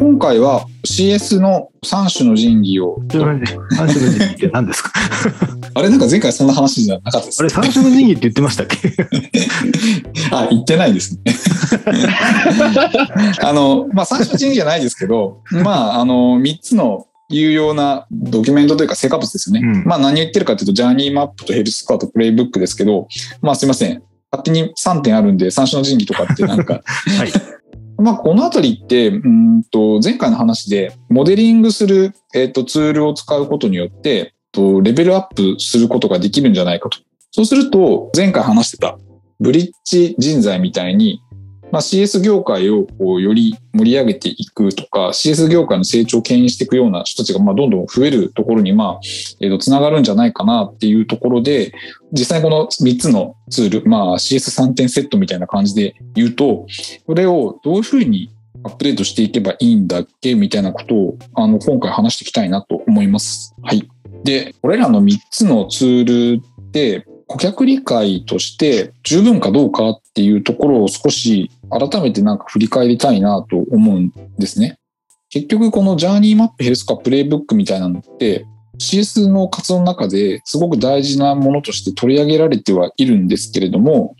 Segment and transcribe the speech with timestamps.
[0.00, 2.96] 今回は CS の3種の神器を。
[3.12, 4.92] 三種の神器って何ですか？
[5.74, 8.78] あれなんか前回そんな話じゃなかったですあれ、三種の神器って言ってましたっけ？
[10.32, 11.34] あ、言ってないですね。
[13.44, 19.60] あの、まあ、3種の神器じゃないですけど、まあ、あの、3つの有用なドキュメントというか成果物ですよね。
[19.62, 23.06] うんまあ何言ってるかというと、ジャーニーマップとヘルスコアとプレイブックですけど、
[23.42, 24.02] まあすいません。
[24.32, 26.80] 勝手に3点あるんで、三種の神器とかってなんか、
[27.18, 27.32] はい。
[28.00, 36.98] まあこのあたりって、うんと前回の話で、モデリングする、えっとツールを使うことによって、とレベルアップすることができるんじゃないかと。
[37.30, 38.98] そうすると、前回話してた
[39.38, 41.22] ブリッジ人材みたいに、
[41.72, 49.00] まあ、CS 業界をこうより盛り上げていくとか、CS 業界の成長を牽引していくような人たちがまあどんどん増えるところに、まあ、
[49.40, 51.72] えーと、つながるんじゃないかなっていうところで、
[52.12, 56.66] 実際この3つのツール、まあ CS3 点セットみたいな感じで言うと、
[57.06, 58.30] これをどういうふうに
[58.64, 63.54] アップデートしていけばいいんだっけみたいなことを、あの、今回話していきたいなと思います。
[63.62, 63.88] はい。
[64.24, 74.78] で、これらの3つのツールって、顧客理解として十分かどうかっていうところを少し改めてなんか振り返りたいなと思うんですね。
[75.30, 78.46] 結局このジャーニーマップヘルスコアプレイブックみたいなのって
[78.78, 84.16] CS の活動の中ですごく大事なものとして取り上げられてはいるんですけれども、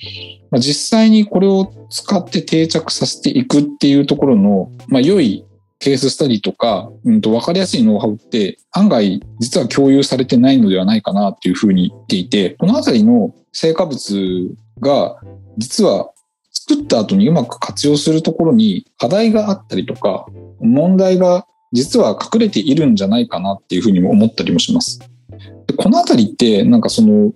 [0.51, 5.45] まあ、実際にこれを使って定着させていくっていうところの、まあ、良い
[5.81, 15.19] ケーススタディとか、うん、と分かりやすいノウハウって案外実は共有されてないのではないかなっていうふうに言っていて、このあたりの成果物が
[15.57, 16.13] 実は
[16.53, 20.27] 作った後にうまく活用するところに課題があったりとか、
[20.61, 24.99] 問題が実は隠れているんじゃないかなっていうふうにも思ったりもします。
[25.67, 27.33] でこのあたりってなんかその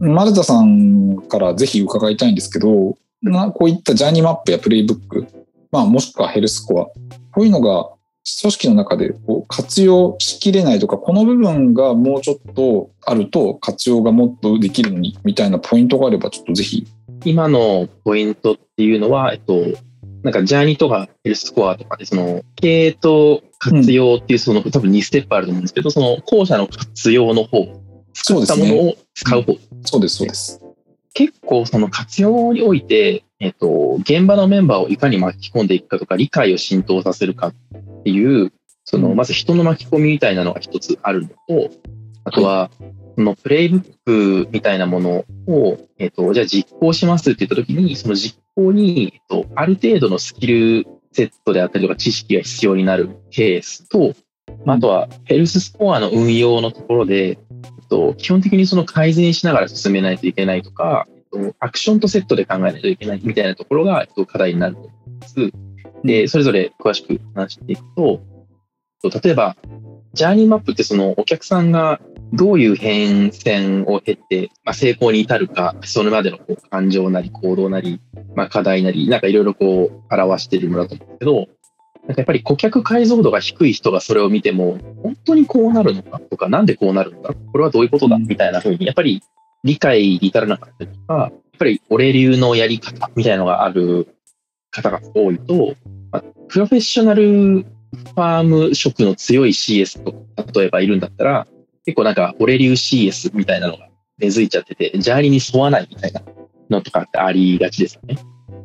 [0.00, 5.26] 丸田さんからぜひ伺いたいんですけど、なこういったジャーニーマップやプレイブック、
[5.70, 7.90] まあ、もしくはヘルスコア、こういうのが
[8.40, 16.86] 組織の中でこう活用しきれないとか、この部分がもうちょっとあると活用がもっとできるのにみたいなポイントがあれば、ちょっとぜひ。
[17.24, 19.54] 今のポイントっていうのは、えっと、
[20.22, 27.66] なんかジャーニーとかヘルスコアとかで、その経営と活用っていうその、多分2ステップあると思うんですけど、その後者の活用の方、
[28.12, 28.90] そうです作ったものね。
[28.90, 29.52] を使う方。
[29.84, 30.60] そうです、そうです。
[31.14, 37.54] 結構その活用において、えっと、現場のメンバーをいかに巻き込んでいくかとか、理解を浸透させるかっ
[38.04, 38.52] ていう、
[38.84, 41.70] その、まず人の巻き込みみたいなのが一つあるのと、
[42.24, 42.70] あとは、
[43.16, 54.14] そのプレイブックみたいなものを、えっと、じゃあ実行しますって言ったときに、その実行に、えっと、ある程度のスキルセットであったりとか知識が必要になるケースと、
[54.64, 57.38] まああとはヘルススコアの運用のところで、えっ
[57.88, 65.52] と、基本的にその改善しながら進めないといけないとか、えっと、アクションとセットで考えないといけないみたいなところが、えっと、課題になると思います。
[66.04, 68.20] で、それぞれ詳しく話していくと、
[69.04, 69.56] えっと例えば、
[70.12, 72.00] ジャーニーマップってそのお客さんが
[72.32, 78.00] どういう変遷を経て、まあ、成功に至るか、それまでのこう感情なり行動なり、
[78.34, 81.48] まあ、課題なり、なんかいろいろこう表しているものだと思うんですけど、
[82.06, 89.22] なんかやっぱり顧客解像度が低い人がそれを見ても、本当にこうなるのかとか、なんでこうなるんだこれはどういうことだみたいな風に、やっぱり
[89.64, 94.08] 理解に至らなかったりとか、やっぱり俺流のやり方みたいなのがある
[94.70, 95.74] 方が多いと、
[96.10, 100.18] まあプロフェッショナルファーム職の強い CS とか、
[100.54, 101.46] 例えばいるんだったら、
[101.84, 103.88] 結構なんか俺流 CS みたいなのが
[104.18, 106.22] 根付いちゃってて、ジャーニーに沿わないみたいな
[106.70, 108.18] のとかってありがちですよね。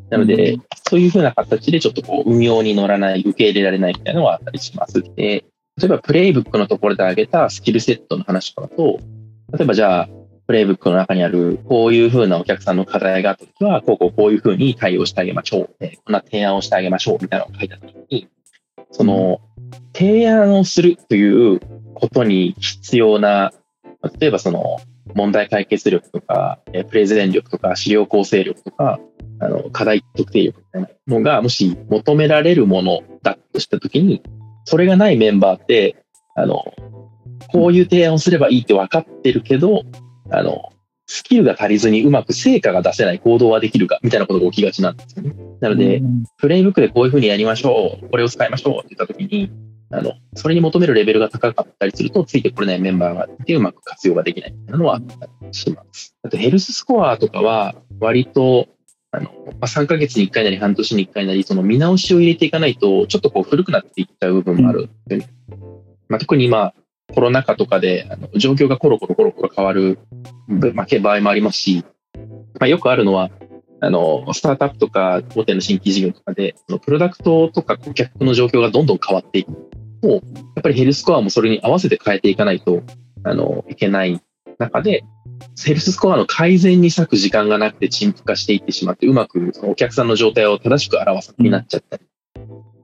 [0.09, 5.01] なので、うそういうふうな形でちょっとこう運用に乗らない、受け入れられないみたいなのはあったりします。
[5.15, 5.43] で、
[5.77, 8.99] 例えばプレイブックのところで挙げたスキルセットの話とかだと、
[9.57, 10.09] 例えばじゃあ、
[10.47, 15.75] プレイブックの中にある、こういうふうなお客さんの課題があったときは、こうこうこういうふうに対応してあげましょう。
[15.79, 17.17] えこんな提案をしてあげましょう。
[17.21, 18.27] みたいなのが書いてあったときに、
[18.91, 19.41] その、
[19.93, 21.59] 提案をするという
[21.95, 23.53] ことに必要な、
[24.19, 24.77] 例えばその、
[25.15, 28.99] 問題解決力とか、えプレゼン力とか、資料構成力とか、
[29.39, 34.21] あの、課題特定力みたいなのが、もし求められるものだとしたときに、
[34.65, 35.95] それがないメンバーって、
[36.35, 36.63] あの、
[37.51, 39.83] こういう提案をすればいいって分かってるけど、
[40.31, 40.71] あの、
[41.07, 45.35] スキルが足りずにうまく成果が出せない行動はできるかみたいなことが起きがちなんですよね。
[45.61, 46.01] なので、
[46.37, 49.51] プレイブックでこういうふうにやりましょう、これを使いましょうって言ったときに、
[49.91, 56.15] あの、それに求めるレベルが高かったりすると、ついてこれないメンバーがいてうまく活用ができないみたいなのはあったりします。
[56.23, 58.67] あと、ヘルススコアとかは、割と、
[59.11, 65.29] あの、まあ、3ヶ月に1回なり半年に1回なり、その見直しを入れていかないと、ちょっとこう古くなっていっちゃう部分もあるね。
[66.09, 66.73] まあ、特に今、
[67.13, 69.99] コロナ禍とかで、あの状況がコロコロコロコロ変わる、
[71.01, 71.85] 場合もありますし、
[72.59, 73.29] まあ、よくあるのは、
[73.81, 79.51] あの、スタートアップとか大手の新規事業とかで、プロダクトとか顧客の状況がどんどん変わっていく
[80.01, 80.21] と、やっ
[80.63, 82.83] ぱりヘルスコアもそれに合わせて変えていかないと、
[83.23, 84.21] あの、いけない
[84.57, 85.03] 中で、
[85.63, 92.03] ヘルススコアの改善に割く時間がなくて陳腐化していってしまって、うまくお客さんの状態を正しく表さになっちゃったり。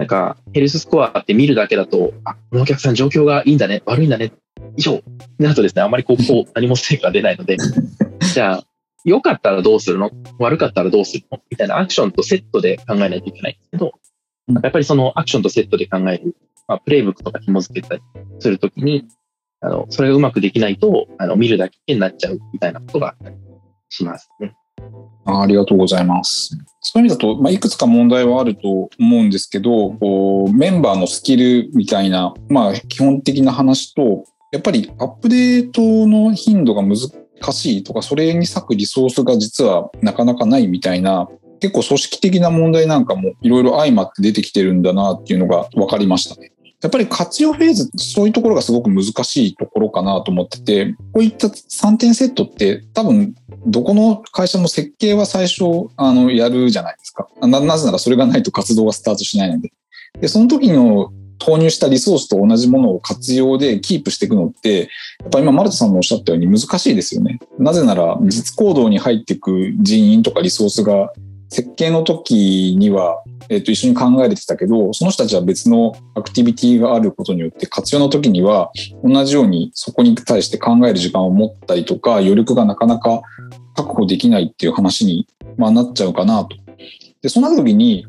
[0.02, 4.34] なんか、ヘルススコアって見るだけだと、あ、このお客さん状況がいいんだね、悪いんだね、
[4.76, 5.04] 以上。
[5.38, 7.58] なるとですね、あまりこ こ何も成果が出ないので、
[8.34, 8.64] じゃあ、
[9.06, 10.10] 良かったらどうするの？
[10.40, 11.40] 悪かったらどうするの？
[11.52, 13.92] みたいなアクションとセットで考えないといけないんですけど、
[14.64, 16.36] やっぱりそのアクションとセットで考える、
[16.68, 18.02] まあ、プレイブックとか紐付けたり
[18.40, 19.06] するときに、
[19.60, 23.36] あの、それがうまくできないと、あの、見るだけになっちゃうみたいなことがあったり
[23.90, 24.56] しますね。
[25.26, 26.58] ありがとうございます。
[26.82, 29.92] そういう意味だと、まあ、いくつか問題はあると思うんですけど、
[30.52, 36.98] メンバーのスキルみたいな、まあ、基本的な話と、やっぱりアップデートの頻度が難
[37.54, 41.30] しいとか、それに割くリソースが実はなかなかないみたいな、
[41.60, 46.52] 結構組織的な問題なんかもいろいろ相まって出てきてるんだなっていうのが分かりましたね。
[46.82, 53.36] やっぱり活用フェーズ、そういうところがすごく難しいところかなと思ってて、こういった3点セットって多分
[53.68, 55.64] どこの会社も設計は最初
[55.96, 57.60] あのやるじゃないですかな。
[57.60, 59.72] なぜならそれがないと活動がスタートしないので。
[60.20, 64.90] で、その時の投入したリソースと同じものを活用でキープしていくのって、
[65.22, 67.40] やっぱ今、マルトさんもおっしゃったように難しいですよね。
[67.58, 71.12] なぜなら、実行動に入っていく人員とかリソースが、
[71.52, 78.72] 設計の時には、えっ、と、一緒に考えてたけど、その人たちは別のアクティビティがあることによって、活用の時には、
[79.04, 83.22] 同じようにそこに対して考える時間を持ったりとか、余力がなかなか
[83.76, 85.28] 確保できないっていう話に、
[85.58, 86.56] まあ、なっちゃうかなと。
[87.22, 88.06] で、そんな時に、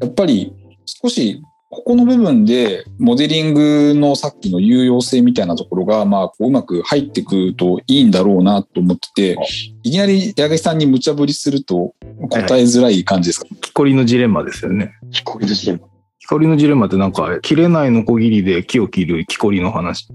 [0.00, 0.54] やっぱり
[0.86, 1.42] 少し
[1.76, 9.36] ここの部分でモデリングのさっきの有用性みたいなところが、まあ、こううまく入ってくるといいんだろうなと思ってて、
[9.82, 11.94] いきなり矢口さんに無茶ぶりすると
[12.30, 14.94] 答えづらい感じですか、はい、木こりのジレンマですよね。
[15.12, 15.88] 木こりのジレンマ。
[16.26, 20.08] 木こりのジレンマってなんか、切れないのこぎりで木を切る木こりの話。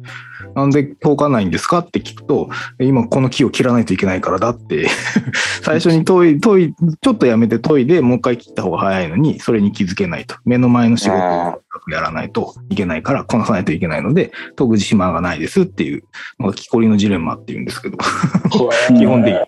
[0.56, 2.50] なんで通かないんですかって聞くと、
[2.80, 4.88] 今この木を切らないといけないからだって
[5.64, 10.36] 最初に研い、研い、ちょっとやめて研いで、もう一回切った方が早いのに、それに気づけないと。
[10.44, 16.04] 目の前の仕事をやらないといけないから、こなさないといけないので、研ぐ自慢がないですっていう
[16.42, 17.98] のが木こりのジレンマっていうんですけど
[19.00, 19.40] 基本的に。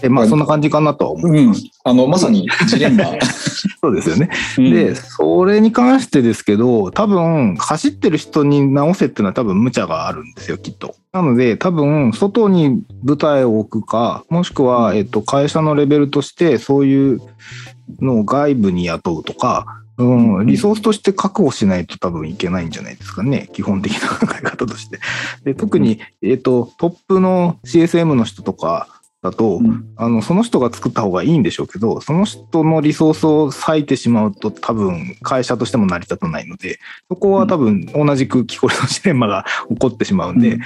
[0.00, 1.30] で、まあそんな感じかなとは思う。
[1.30, 1.54] うん。
[1.84, 3.04] あの、まさにジレンマ。
[3.80, 4.30] そうですよね。
[4.58, 10.94] うん、で、それに関してですけど、多分、走ってる人に直せっていうのは多分無茶があるんですよ、きっと。
[11.12, 17.20] なので、多分、外に舞台を置くか、もしくは、えっと、会社のレベルとして、そういう
[18.00, 23.50] のを外部に雇うとか、うん、リソースとして確保しないと多分いけないんじゃないですかね。
[23.52, 24.98] 基本的な考え方として。
[25.44, 36.78] で特に、えっ、と、トップの CSM の人とか、だと、うん、あのその人が作った方がいいんでしょうけどその人のリソースを割いてしまうと多分会社としても成り立たないので
[37.08, 40.58] そこは多分同じく木こりのジレンマが起こってしまうんで、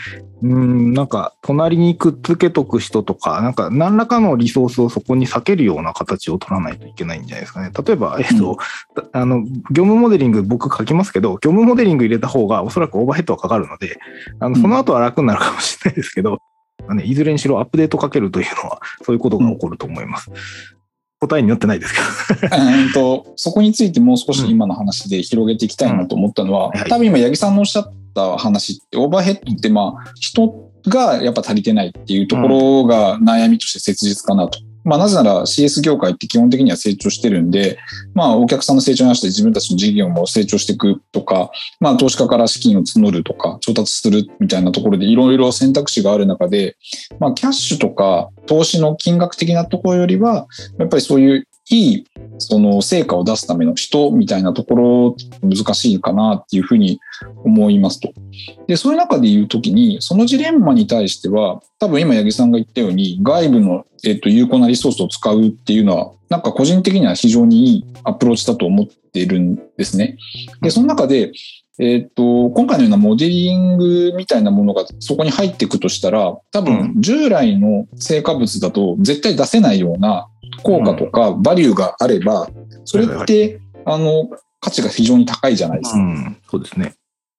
[0.42, 7.72] うん、うんなんか隣にくっつけとく人とかなんか何らかのリソースをそこに避けるような形を取らないといけないんじゃないですかね。
[7.84, 13.98] 例えば、えっと、うん、あの業務モデリング僕書きますけど業務モデリング入れた方がおそらくオーバーヘッドはかかるので
[14.38, 16.38] あのその後は楽になるかもしれないですけど、
[16.92, 20.30] ね、いずれにしろアップデートかけるというのは、 そういうことが起こると思います。
[20.30, 20.36] うん、
[21.20, 21.94] 答えによってないです
[22.40, 23.32] けどえと。
[23.36, 34.58] そこについてもう少し今の話で広げていきたいなと思ったのは、うん多分今、八木さんのおっしゃった話って、オーバーヘッドってまあ、人がやっぱ足りてないっていうところが悩みとして切実かなと。
[34.84, 37.78] まあ、なぜなら CS 業界って基本的には成長してるんで、
[38.14, 41.50] まあ、お客さんの成長に合わせて自分たちの事業も成長していくとか、
[41.80, 46.76] まあ、投資家から資金を募るとか、調達するみたいなところでいろいろ選択肢がある中で、
[47.18, 50.46] まあ、キャッシュとか投資の金額的なところよりは、
[50.78, 52.04] やっぱりそういういい
[52.38, 57.00] その成果を出すための人みたいなところ難しいかなっていうふうに
[57.44, 58.12] 思いますと。
[58.66, 70.16] で、そういう中で言うときに、そのジレンマに対しては、多分今八木さんが言ったように、外部の、えっと、有効なリソースを使うっていうのは、なんか個人的には非常にいいアプローチだと思っているんですね。
[70.62, 71.32] で、その中で、
[71.78, 80.28] えっ、と、今回のようなモデリングみたいなものがそこに入っていくとしたら、多分従来の成果物だと絶対出せないような
[80.62, 82.48] 効果とかバリューがあれば、
[82.84, 84.30] それって、あの、
[84.60, 85.98] 価値が非常に高いじゃないですか。
[85.98, 86.94] うん、そうですね。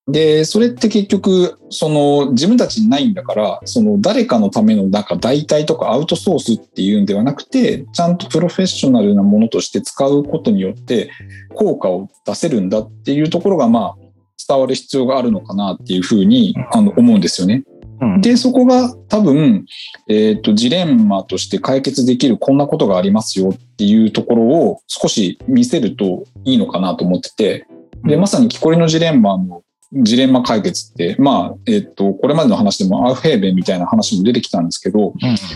[0.08, 11.10] で、それって結局、その自分たちにないんだから、その誰かのためのなんか代替とかアウトソースっていうんではなくて、ちゃんとプロフェッショナルなものとして使うことによって
[11.56, 14.06] 効果を出せるんだっていうところが、まあ、
[14.48, 17.64] 伝わる必要があるのかなっていうふうにあの思うんですよね。
[18.00, 18.22] うん。
[18.22, 19.66] で、そこが多分、
[20.08, 27.68] えっ、と、ジレンマとして解決できるこんなことがありますよっていうところを少し見せるといいのかなと思ってて、
[28.04, 29.64] で、まさに木こりのジレンマの
[29.96, 35.14] ジレンマ解決って、まあ、えっ、と、これまでの話でもアウフヘーベンみたいな話も出てきたんですけど、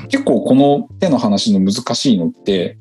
[0.10, 2.78] 結構この手の話の難しいのって、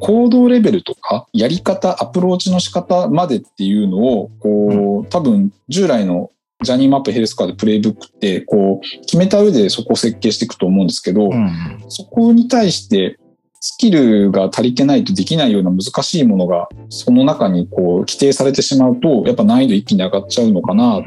[0.00, 6.30] 行動レベルとか、やり方、アプローチの仕方までっていうのを、こう、多分従来の
[6.62, 11.84] ジャニーマップヘルスカードプレイブックって、こう、決めた上でそこを設計していくと思うんですけど、うん。
[11.88, 13.18] そこに対して、
[13.66, 21.02] スキルが足りてないとできないような難しいものが、その中にこう、規定されてしまうと、やっぱ難易度一気に上がっちゃうのかなっ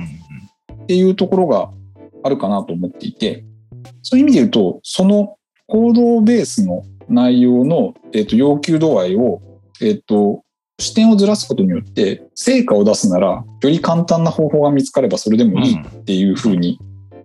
[0.88, 1.70] ていうところが
[2.24, 3.46] あるかなと思っていて、
[4.02, 5.36] そういう意味で言うと、その
[5.68, 9.40] 行動ベースの内容の、えっと要求度合いを、
[9.80, 10.42] えっと
[10.80, 13.28] 視点をずらすことによって、成果を出すなら、
[13.62, 16.80] より簡単な方法が見つかればそれでもいいっていう風に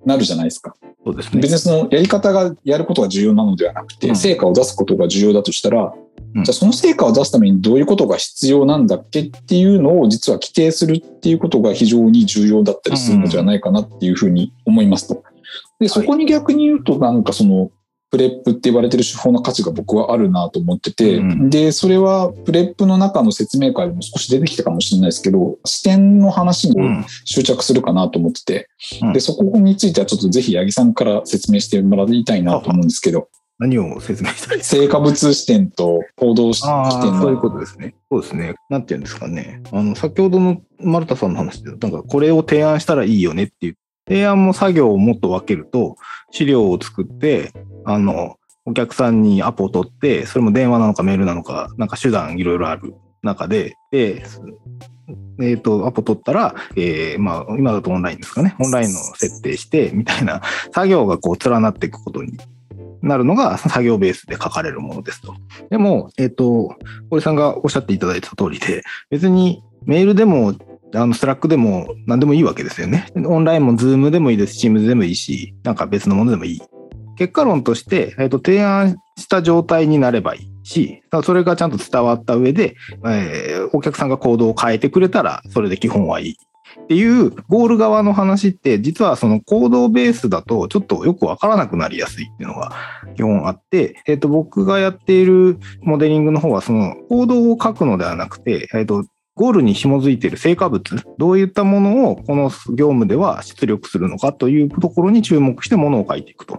[0.05, 0.75] なるじゃないですか。
[1.05, 1.53] そうですね別。
[1.53, 5.93] にそのやり方がやることが重要なのではなくて、うん成果を出すことが重要だとしたら、
[6.35, 15.23] うんじゃあその成果を出すためにどういうことが必要なんだっけっていうのを実は規定するっていうことが非常に重要だったりするのではないかなっていうふうに思いますと。
[15.79, 17.71] で、そこに逆に言うとなんかその、
[18.13, 28.69] プレップって言われてる手法の価値が僕はあるなと思ってて、うんで、それはプレップの中の説明会でも少し出てきたかもしれないですけど、視点の話にうん執着するかなと思ってて、
[29.01, 33.29] うんで、そこについてはちょっとぜひ八木さんから説明してもらいたいなと思うんですけど、
[33.59, 34.83] 何を説明したいですか？
[34.83, 37.41] 成果物視点と行動視あ点あ、そういうの。
[37.41, 37.95] ことですね。
[38.11, 38.55] そうですね。
[38.69, 39.63] なんていうんですかね。
[39.73, 43.77] あの、先ほどの丸田さんの話で、なんかこれを提案したらいいよねっていう、
[44.09, 45.97] 提案も作業をもっと分けると、
[46.31, 47.53] 資料を作って、
[47.85, 54.25] あの、お客さんにアポを取って、それも電話なのかメールなのか、なんか手段いろいろある中で、で、
[55.41, 58.55] えっ、と、アポ取ったら、えーまあ、今だとオンラインですかね。
[58.61, 60.43] オンラインの設定して、みたいな
[60.73, 62.39] 作業がこう連なっていくことに
[63.03, 65.35] なるのが作業ベースで書かれるものですと。
[65.71, 66.77] でも、えっ、と、
[67.11, 70.55] 堀さんがおっしゃっていただいた通りで、別にメールでも、
[70.95, 73.07] あの、 Slack でも何でもいいわけですよね。
[73.27, 76.63] オンラインも Zoom でもいいです、 Teams でもいいし、なんか別のものでもいい。
[77.17, 86.37] 結果論として、えっ、と、提案した状態になればいいし、それがちゃんと伝わった上で、えーお客さんが行動を変えてくれたら、それで基本はいい。
[86.85, 92.73] っていうゴール側の話って、実はその行動ベースだとちょっとよくわからなくなりやすいっていうのが
[93.15, 100.83] 基本あって、えっ、と、僕がやっているモデリングの方は、その行動を書くのではなくて、えっ、と、ゴールに紐づいている成果物、
[101.17, 106.57] どういったものをこの業務では出力するのかというところに注目してものを書いていくと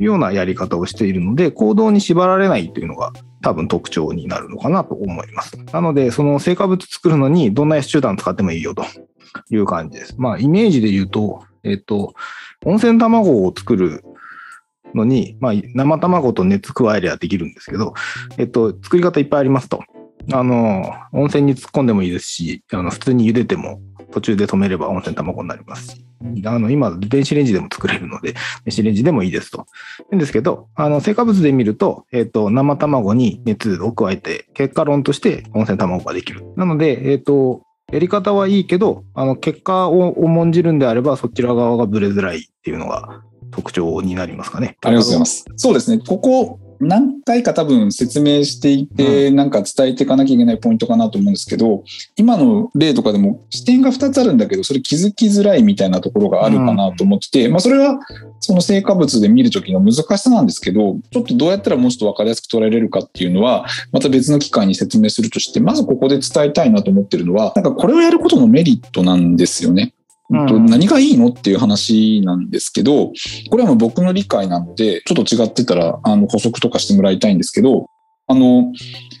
[0.00, 3.12] いうようなやり方をしているので、行動に縛られないというのが
[3.42, 5.58] 多分特徴になるのかなと思います。
[5.72, 8.84] なので、その成果物作るのにどんな手段使ってもいいよと
[9.50, 10.14] いう感じです。
[10.16, 12.14] まあ、イメージで言うと、えっ、と、
[12.64, 14.02] 温泉卵を作る
[14.94, 17.92] のに、まあ、生卵と熱加えりゃできるんですけど、
[18.38, 19.82] えっ、と、作り方いっぱいありますと。
[20.32, 23.80] あの、温泉に突っ込んでもいいですし、あの、普通に茹でても
[24.10, 26.04] 途中で止めれば温泉卵になりますし、
[26.44, 29.66] あの、今、電子レンジでも作れるので、電子レンジでもいいですと。
[30.10, 36.44] なんですけど、あの、成果物で見ると、えっ、と、生卵に熱を加えて、結果論として温泉卵ができる。
[36.56, 44.76] なので、えっ、と、やり方はいいけど、あの、結果を重んじるんであれば、そちら側がブレづらいっていうのが特徴になりますかね。
[44.82, 45.44] ありがとうございます。
[45.56, 46.02] そうですね。
[46.06, 51.84] ここ何回か多分説明していて、なんか伝えていかなきゃいけないポイントかなと思うんですけど、
[52.16, 57.98] 今の例とかでも視点が2つあるんだけど、それ気づきづらいみたいなところがあるかなと思ってて、まあそれは
[58.40, 69.94] その成果物で見るときの難しさなんですけど、ちょっとどうやったらもうちょっとわかりやすく捉えれるかっていうのは、また別の機会に説明するとして、まずここで伝えたいなと思ってるのは、なんかこれをやることのメリットなんですよね。
[70.30, 73.12] うんと何がいいのっていう話なんですけど、
[73.50, 77.86] これはもう僕の理解なので、ちょっと違ってたら、あの、補足とかしてもらいたいんですけど、
[78.26, 78.72] あの、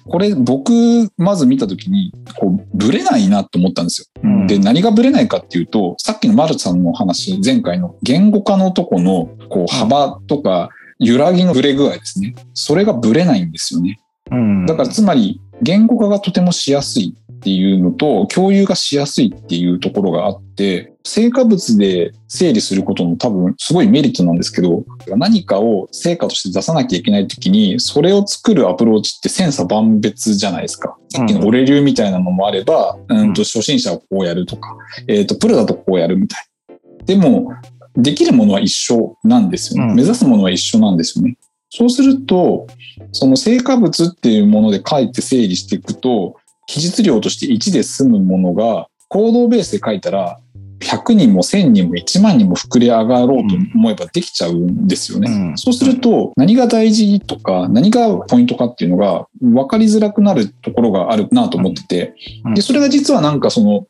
[0.06, 4.22] これ僕、まず見たときに、こう、ブレないなと思ったんですよ。
[4.22, 12.34] うんで、何がブレないかっていうと、さっきのマルさんの話、前回の言語化のとこの、こう、幅とか、揺らぎのブレ具合ですね。
[12.54, 13.98] それがブレないんですよね。
[14.30, 24.84] うんだからつまり言語化がとてもしやすいっていうのと共有がしやすいっていうところがあって成果物で整理することの多分すごいメリットなんですけど
[25.16, 30.96] 何かを成果として出さなきゃいけない時にそれを作るアプローチって千差万別じゃないですか。
[31.10, 34.76] さっきの俺流みたいなのもあれば、うん、と初心者はこうやるとか、
[35.06, 37.04] えっ、とプロだとこうやるみたいな。
[37.06, 37.52] でも
[37.96, 39.90] できるものは一緒なんですよね。
[39.90, 41.38] うん目指すものは一緒なんですよね。
[41.70, 42.66] そうすると、
[43.12, 46.36] その成果物っていうもので書いて整理していくと、
[46.68, 50.38] 記述量として1で済むものが、行動ベースで書いたら、
[50.80, 55.30] 100人も1000人も1万人も膨れ上がろうと思えばできちゃうんですよね。
[55.30, 55.58] うん。
[55.58, 62.54] そうすると、何が大事とか、何がポイントかっていうのが分かりづらくなるところがあるなと思ってて、うん。
[62.54, 63.86] で、それが実はなんかその、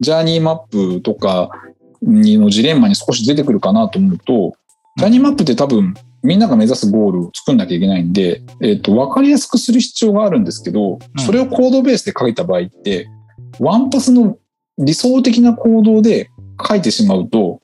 [0.00, 1.50] ジャーニーマップとか
[2.00, 4.54] にのジレンマに少し出てくるかなと思うと、
[4.96, 5.94] ジャーニーマップって多分、
[6.26, 13.08] みんなが目指すゴールを作んなきゃいけないんで、えっ、と、分かりやすくする必要があるんですけど、うんそれをコードベースで書いた場合って、
[13.60, 14.36] ワンパスの
[14.78, 16.30] 理想的な行動で
[16.68, 17.60] 書いてしまうと、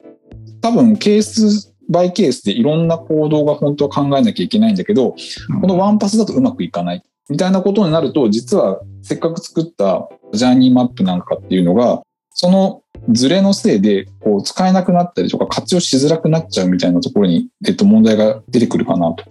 [0.61, 5.17] 多分ケースバイケースでいろんな行動が本当は考えなきゃいけないんだけど、
[5.61, 7.03] このワンパスだとうまくいかない。
[7.29, 19.25] みたいなことになると、実はせっかく作ったジャーニーマップなんかっていうのが、そのズレのせいでこう使えなくなったりとか活用しづらくなっちゃうみたいなところに、えっと、問題が出てくるかなと。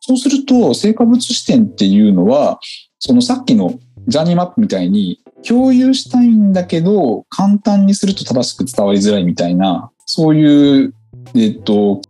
[0.00, 2.58] そうすると、成果物視点っていうのは、
[2.98, 3.78] そのさっきの
[4.08, 10.94] ジャーニーマップみたいに共有したいんだけど、簡単にすると正しく伝わりづらいみたいな、そういう、
[11.36, 12.00] えっと、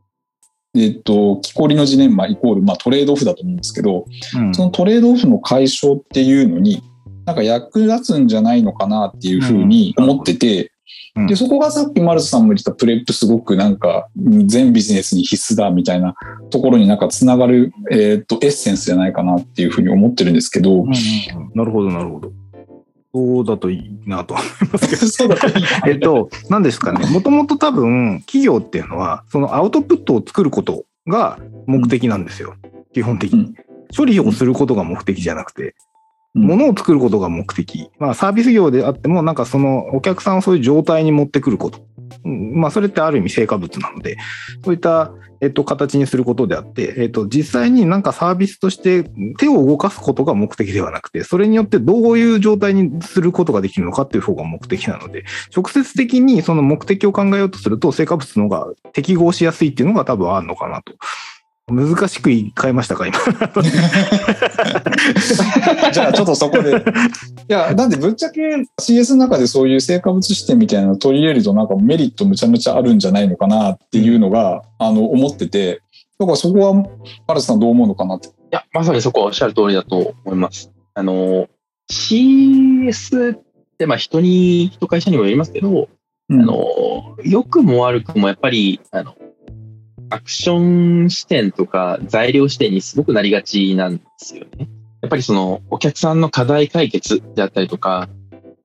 [0.75, 4.07] えっと、木こりのジレンマイコール、まあトレードオフだと思うんですけど、
[4.37, 6.83] うんそのトレードオフの解消っていうのに、
[7.27, 10.72] なんか役立つんじゃないのかなっていうふうに思ってて、
[11.17, 16.15] うんで、そこがさっき丸田さんも言ってたプレップすごくなんか全ビジネスに必須だみたいな
[16.51, 20.93] ところになんかつながる、えっと、エッセンスじゃないかなっていうふうに思ってるんですけどうん、うんうん
[21.55, 22.33] なるほど、なるほど。
[23.15, 25.07] そうだといいなと思いますけど。
[25.07, 27.07] そうだといいなえっと、何ですかね。
[27.11, 32.55] もともと多分、企業っていうのは、そのアウトプットを作ることが目的なんですよ。
[32.95, 33.55] 基本的にうん。
[33.95, 35.75] 処理をすることが目的じゃなくて、
[36.35, 37.91] うん物を作ることが目的。
[37.99, 41.81] まあ、サービス業であっても、なんかそのお客さんをそういう状態に持ってくること。
[42.25, 44.17] まあ、それってある意味成果物なので、
[44.65, 49.05] そういった、えっと、形にすることであって、えっと、実際になんかサービスとして
[49.39, 55.25] 手を動かすことが目的ではなくて、それによってどういう状態にすることができるのかっていう方が目的なので、
[55.55, 60.95] 直接的にその目的を考えようとすると、成果物の方が適合しやすいっていうのが多分あるのかなと。
[61.73, 63.19] 難しく言い換えましたか、今。
[65.93, 66.71] じゃあちょっとそこで。
[66.73, 66.75] い
[67.49, 68.41] や、なんでぶっちゃけ
[68.81, 75.81] CS の中でそういう成果物視点みたいなのを取り入れるとなんかメリットむちゃむちゃあるんじゃないのかなっていうのが、あの、思ってて、
[76.19, 76.75] だからそこは、
[77.27, 78.29] マルスさんどう思うのかなって。
[78.29, 80.71] いや、まさにそこはおっしゃる通りだと思います。
[80.95, 81.49] あの、
[81.91, 83.43] CS っ
[83.79, 85.89] て、まあ人に、人会社にもよりますけど、
[86.29, 89.15] うんあの、良くも悪くもやっぱり、あの、
[90.13, 94.69] アクション視点とか材料視点にすごくなりがちなんですよね。
[95.01, 98.11] やっぱりそのお客さんの課題解決であったりとか、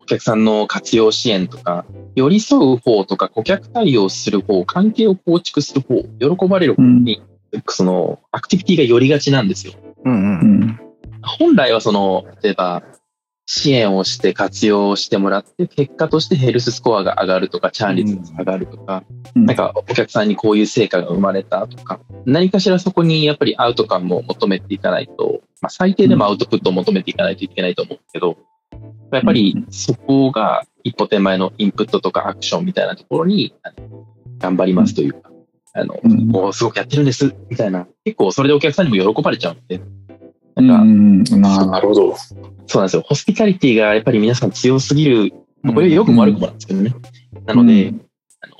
[0.01, 7.21] お客さんの活用支援とか、寄り添う方とか顧客対応する方、関係を構築する方、喜ばれる方に、
[7.69, 9.73] そのアクティビティが寄りがちなんですよ。
[10.03, 10.17] うんう。
[10.17, 10.79] うんん。
[11.21, 12.83] 本来はその、例えば、
[13.49, 19.03] 支援をして活用してもらって、結果としてヘルススコアが上がるとか、チャーン率が上がるとか、
[19.35, 19.45] うん。
[19.45, 28.37] なんかお客さんにこういう成果が生まれたとか、何かしらそこにやっぱりアウトカムを求めていかないと、まあ、最低でもアウトプットを求めていかないといけないと思うんですけど、
[29.13, 33.55] やっぱりそこが一歩手前のインプットとかアクションみたいなところに
[34.39, 35.31] 頑張りますというか、
[35.73, 36.27] あの、うん。
[36.27, 40.06] もうすごくやってるんですみたいな、結構それでお客さんにも喜ばれちゃうので、う
[40.61, 42.15] なんか、ん、ななるほど。
[42.15, 43.03] そうなんですよ。
[43.05, 46.93] ホスピタリティがやっぱり皆さん強すぎる、まあこれ良くも悪くもなんですけどね。
[47.45, 48.01] なので、うん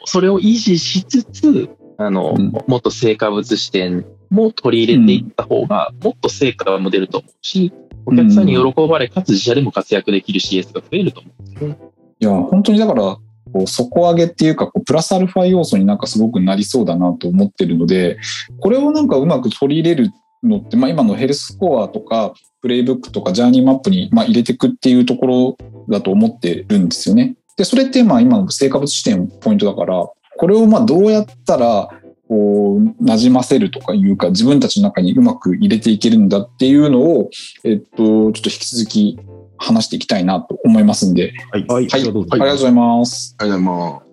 [0.09, 7.73] それを維持しつつ、あの、うんもっと成果物視点も取り入れていった方が、もっと成果も出ると思うし、
[8.05, 11.77] お客さんに喜ばれ、かつ自社でも活躍できる CS が増えると思うんですよね。
[12.19, 18.17] いや、本当にだから、こう底上げっていうか、こうプラスアルファ要素になんかすごくなりそうだなと思ってるので、
[18.59, 20.11] これをなんかうまく取り入れる
[20.43, 25.57] のって、まあ今のヘルススコアとか、プレイブックとかジャーニーマップにまあ入れていくっていうところ
[25.89, 27.35] だと思ってるんですよね。
[27.57, 31.89] で、それってまあ今の成果物視点ポイントだから、これをまあどうやったら、
[32.27, 37.29] こう、馴染ませるとかいうか、自分たちの中にうまく入れていけるんだっていうのを、
[37.63, 39.19] えっと、ちょっと引き続き
[39.57, 41.65] 話していきたいなと思いますんで、はい。
[41.67, 41.87] はい。
[41.87, 43.35] はい、ありがとうございます。
[43.39, 44.06] ありがとうございます。